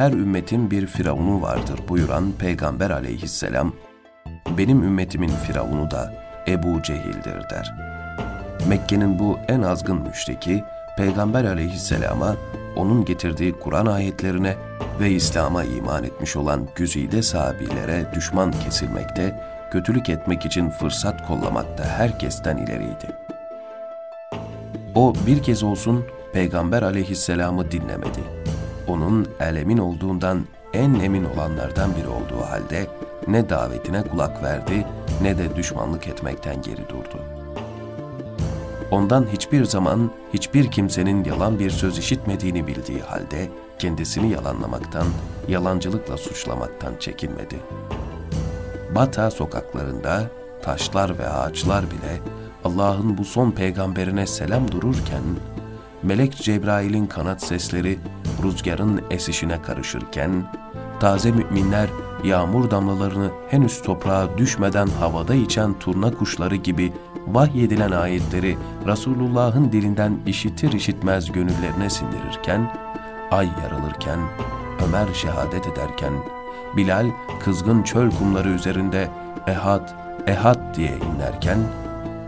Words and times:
her 0.00 0.12
ümmetin 0.12 0.70
bir 0.70 0.86
firavunu 0.86 1.42
vardır 1.42 1.80
buyuran 1.88 2.32
Peygamber 2.38 2.90
aleyhisselam, 2.90 3.72
benim 4.58 4.82
ümmetimin 4.82 5.28
firavunu 5.28 5.90
da 5.90 6.14
Ebu 6.48 6.82
Cehil'dir 6.82 7.50
der. 7.50 7.74
Mekke'nin 8.68 9.18
bu 9.18 9.38
en 9.48 9.62
azgın 9.62 9.96
müşriki, 9.96 10.64
Peygamber 10.96 11.44
aleyhisselama 11.44 12.36
onun 12.76 13.04
getirdiği 13.04 13.52
Kur'an 13.52 13.86
ayetlerine 13.86 14.56
ve 15.00 15.10
İslam'a 15.10 15.64
iman 15.64 16.04
etmiş 16.04 16.36
olan 16.36 16.68
güzide 16.74 17.22
sahabilere 17.22 18.06
düşman 18.14 18.52
kesilmekte, 18.52 19.40
kötülük 19.70 20.08
etmek 20.08 20.46
için 20.46 20.70
fırsat 20.70 21.26
kollamakta 21.26 21.84
herkesten 21.84 22.56
ileriydi. 22.56 23.06
O 24.94 25.14
bir 25.26 25.42
kez 25.42 25.62
olsun 25.62 26.04
Peygamber 26.32 26.82
aleyhisselamı 26.82 27.70
dinlemedi. 27.70 28.49
Onun 28.90 29.26
elemin 29.40 29.78
olduğundan 29.78 30.44
en 30.72 30.94
emin 30.94 31.24
olanlardan 31.24 31.96
biri 31.96 32.08
olduğu 32.08 32.44
halde 32.44 32.86
ne 33.28 33.48
davetine 33.48 34.02
kulak 34.02 34.42
verdi 34.42 34.86
ne 35.22 35.38
de 35.38 35.56
düşmanlık 35.56 36.08
etmekten 36.08 36.62
geri 36.62 36.88
durdu. 36.88 37.22
Ondan 38.90 39.26
hiçbir 39.32 39.64
zaman 39.64 40.10
hiçbir 40.34 40.70
kimsenin 40.70 41.24
yalan 41.24 41.58
bir 41.58 41.70
söz 41.70 41.98
işitmediğini 41.98 42.66
bildiği 42.66 43.00
halde 43.00 43.48
kendisini 43.78 44.30
yalanlamaktan, 44.30 45.06
yalancılıkla 45.48 46.16
suçlamaktan 46.16 46.92
çekinmedi. 47.00 47.56
Bata 48.94 49.30
sokaklarında 49.30 50.30
taşlar 50.62 51.18
ve 51.18 51.28
ağaçlar 51.28 51.84
bile 51.84 52.20
Allah'ın 52.64 53.18
bu 53.18 53.24
son 53.24 53.50
peygamberine 53.50 54.26
selam 54.26 54.72
dururken, 54.72 55.22
Melek 56.02 56.36
Cebrail'in 56.36 57.06
kanat 57.06 57.42
sesleri 57.42 57.98
rüzgarın 58.42 59.02
esişine 59.10 59.62
karışırken, 59.62 60.30
taze 61.00 61.30
müminler 61.30 61.88
yağmur 62.24 62.70
damlalarını 62.70 63.30
henüz 63.48 63.82
toprağa 63.82 64.38
düşmeden 64.38 64.86
havada 64.86 65.34
içen 65.34 65.78
turna 65.78 66.14
kuşları 66.14 66.56
gibi 66.56 66.92
vahyedilen 67.26 67.90
ayetleri 67.90 68.56
Resulullah'ın 68.86 69.72
dilinden 69.72 70.18
işitir 70.26 70.72
işitmez 70.72 71.32
gönüllerine 71.32 71.90
sindirirken, 71.90 72.76
ay 73.30 73.48
yarılırken, 73.62 74.18
Ömer 74.86 75.14
şehadet 75.14 75.66
ederken, 75.66 76.12
Bilal 76.76 77.06
kızgın 77.44 77.82
çöl 77.82 78.10
kumları 78.10 78.48
üzerinde 78.48 79.08
ehad, 79.46 79.88
ehad 80.26 80.76
diye 80.76 80.98
inlerken, 80.98 81.58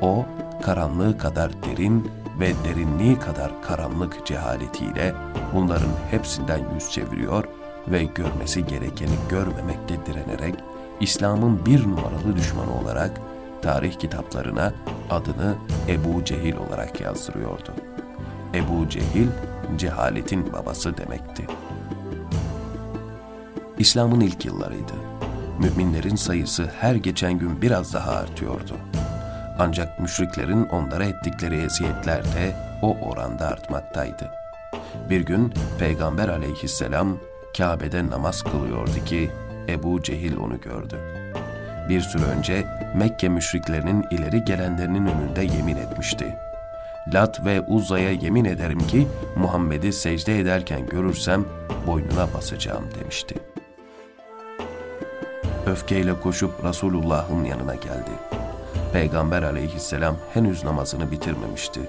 o 0.00 0.24
karanlığı 0.62 1.18
kadar 1.18 1.50
derin 1.62 2.10
ve 2.40 2.52
derinliği 2.64 3.18
kadar 3.18 3.62
karanlık 3.62 4.26
cehaletiyle 4.26 5.14
bunların 5.54 5.92
hepsinden 6.10 6.60
yüz 6.74 6.90
çeviriyor 6.90 7.44
ve 7.88 8.04
görmesi 8.04 8.66
gerekeni 8.66 9.14
görmemekte 9.28 10.06
direnerek 10.06 10.54
İslam'ın 11.00 11.66
bir 11.66 11.82
numaralı 11.82 12.36
düşmanı 12.36 12.80
olarak 12.80 13.10
tarih 13.62 13.98
kitaplarına 13.98 14.72
adını 15.10 15.54
Ebu 15.88 16.24
Cehil 16.24 16.56
olarak 16.56 17.00
yazdırıyordu. 17.00 17.74
Ebu 18.54 18.88
Cehil, 18.88 19.28
cehaletin 19.76 20.52
babası 20.52 20.96
demekti. 20.96 21.46
İslam'ın 23.78 24.20
ilk 24.20 24.44
yıllarıydı. 24.44 24.92
Müminlerin 25.58 26.16
sayısı 26.16 26.70
her 26.80 26.94
geçen 26.94 27.38
gün 27.38 27.62
biraz 27.62 27.94
daha 27.94 28.10
artıyordu. 28.10 28.76
Ancak 29.58 30.00
müşriklerin 30.00 30.64
onlara 30.64 31.04
ettikleri 31.04 31.56
eziyetler 31.56 32.24
de 32.24 32.52
o 32.82 32.96
oranda 32.98 33.46
artmaktaydı. 33.46 34.30
Bir 35.10 35.20
gün 35.20 35.54
Peygamber 35.78 36.28
aleyhisselam 36.28 37.18
Kabe'de 37.56 38.10
namaz 38.10 38.42
kılıyordu 38.42 39.04
ki 39.04 39.30
Ebu 39.68 40.02
Cehil 40.02 40.36
onu 40.36 40.60
gördü. 40.60 40.96
Bir 41.88 42.00
süre 42.00 42.22
önce 42.22 42.64
Mekke 42.94 43.28
müşriklerinin 43.28 44.06
ileri 44.10 44.44
gelenlerinin 44.44 45.06
önünde 45.06 45.42
yemin 45.42 45.76
etmişti. 45.76 46.36
Lat 47.14 47.44
ve 47.44 47.60
Uzza'ya 47.60 48.10
yemin 48.10 48.44
ederim 48.44 48.78
ki 48.78 49.08
Muhammed'i 49.36 49.92
secde 49.92 50.40
ederken 50.40 50.86
görürsem 50.86 51.44
boynuna 51.86 52.34
basacağım 52.34 52.84
demişti. 53.00 53.34
Öfkeyle 55.66 56.20
koşup 56.20 56.64
Resulullah'ın 56.64 57.44
yanına 57.44 57.74
geldi. 57.74 58.10
Peygamber 58.92 59.42
aleyhisselam 59.42 60.16
henüz 60.34 60.64
namazını 60.64 61.10
bitirmemişti. 61.10 61.80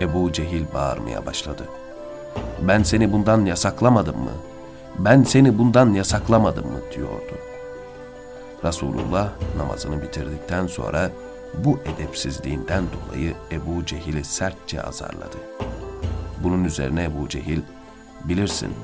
Ebu 0.00 0.32
Cehil 0.32 0.64
bağırmaya 0.74 1.26
başladı. 1.26 1.62
Ben 2.62 2.82
seni 2.82 3.12
bundan 3.12 3.44
yasaklamadım 3.44 4.18
mı? 4.18 4.32
Ben 4.98 5.22
seni 5.22 5.58
bundan 5.58 5.92
yasaklamadım 5.92 6.66
mı? 6.66 6.78
diyordu. 6.96 7.34
Resulullah 8.64 9.28
namazını 9.56 10.02
bitirdikten 10.02 10.66
sonra 10.66 11.10
bu 11.54 11.78
edepsizliğinden 11.84 12.84
dolayı 12.92 13.34
Ebu 13.52 13.86
Cehil'i 13.86 14.24
sertçe 14.24 14.82
azarladı. 14.82 15.36
Bunun 16.42 16.64
üzerine 16.64 17.04
Ebu 17.04 17.28
Cehil, 17.28 17.60
bilirsin 18.24 18.74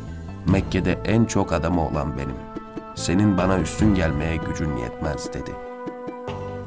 Mekke'de 0.47 0.99
en 1.05 1.25
çok 1.25 1.53
adamı 1.53 1.89
olan 1.89 2.19
benim. 2.19 2.37
Senin 2.95 3.39
bana 3.39 3.59
üstün 3.59 3.95
gelmeye 3.95 4.37
gücün 4.37 4.77
yetmez 4.77 5.33
dedi. 5.33 5.51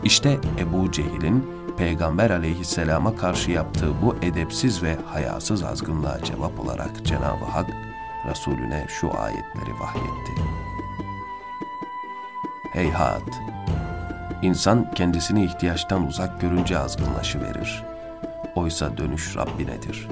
İşte 0.03 0.39
Ebu 0.59 0.91
Cehil'in 0.91 1.47
Peygamber 1.77 2.29
aleyhisselama 2.29 3.15
karşı 3.15 3.51
yaptığı 3.51 4.01
bu 4.01 4.15
edepsiz 4.21 4.83
ve 4.83 4.97
hayasız 5.05 5.63
azgınlığa 5.63 6.23
cevap 6.23 6.59
olarak 6.59 7.05
Cenab-ı 7.05 7.45
Hak 7.45 7.69
Resulüne 8.29 8.85
şu 8.89 9.19
ayetleri 9.19 9.79
vahyetti. 9.79 10.41
Heyhat! 12.73 13.23
İnsan 14.41 14.91
kendisini 14.93 15.45
ihtiyaçtan 15.45 16.07
uzak 16.07 16.41
görünce 16.41 16.79
azgınlaşıverir. 16.79 17.83
Oysa 18.55 18.97
dönüş 18.97 19.37
Rabbinedir. 19.37 20.07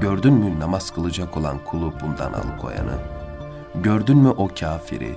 Gördün 0.00 0.32
mü 0.32 0.60
namaz 0.60 0.90
kılacak 0.90 1.36
olan 1.36 1.58
kulu 1.64 1.92
bundan 2.02 2.32
alıkoyanı? 2.32 2.98
Gördün 3.74 4.18
mü 4.18 4.28
o 4.28 4.48
kafiri? 4.60 5.14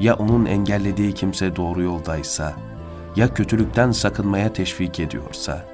Ya 0.00 0.14
onun 0.14 0.46
engellediği 0.46 1.14
kimse 1.14 1.56
doğru 1.56 1.82
yoldaysa, 1.82 2.54
ya 3.16 3.34
kötülükten 3.34 3.92
sakınmaya 3.92 4.52
teşvik 4.52 5.00
ediyorsa? 5.00 5.64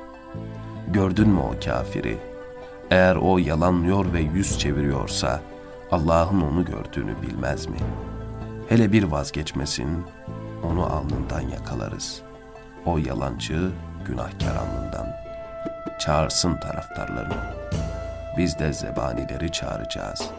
Gördün 0.89 1.29
mü 1.29 1.41
o 1.41 1.65
kafiri? 1.65 2.19
Eğer 2.91 3.17
o 3.17 3.39
yalanlıyor 3.39 4.13
ve 4.13 4.21
yüz 4.21 4.59
çeviriyorsa, 4.59 5.41
Allah'ın 5.91 6.41
onu 6.41 6.65
gördüğünü 6.65 7.23
bilmez 7.23 7.67
mi? 7.67 7.77
Hele 8.69 8.93
bir 8.93 9.03
vazgeçmesin, 9.05 10.05
onu 10.65 10.87
alnından 10.87 11.41
yakalarız. 11.41 12.23
O 12.87 12.99
yalancı, 12.99 13.71
günahkar 14.07 14.57
alnından. 14.57 15.07
Çağırsın 15.99 16.57
taraftarlarını. 16.57 17.55
Biz 18.39 18.59
de 18.59 18.73
zebanileri 18.73 19.53
çağıracağız. 19.53 20.31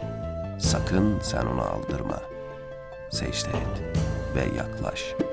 Sakın 0.59 1.19
sen 1.21 1.45
onu 1.45 1.61
aldırma. 1.61 2.21
Secde 3.09 3.49
et 3.49 3.95
ve 4.35 4.57
yaklaş.'' 4.57 5.26